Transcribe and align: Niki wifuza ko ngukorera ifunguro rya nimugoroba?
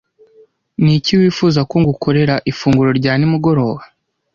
Niki 0.83 1.13
wifuza 1.19 1.59
ko 1.69 1.75
ngukorera 1.81 2.35
ifunguro 2.51 2.89
rya 2.99 3.13
nimugoroba? 3.17 3.81